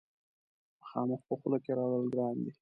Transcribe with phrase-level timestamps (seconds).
[0.81, 2.51] مخامخ په خوله راوړل ګران دي.